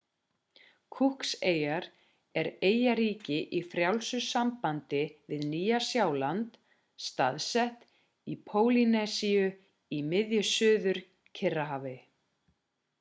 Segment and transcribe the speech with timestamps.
[0.99, 1.85] cooks-eyjar
[2.41, 6.57] er eyjaríki í frjálsu sambandi við nýja-sjáland
[7.09, 7.85] staðsett
[8.35, 9.45] í pólýnesíu
[9.99, 11.95] í miðju suður-kyrrahafi